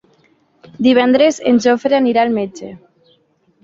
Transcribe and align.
Divendres 0.87 1.39
en 1.53 1.63
Jofre 1.69 2.01
anirà 2.01 2.27
al 2.27 2.37
metge. 2.43 2.77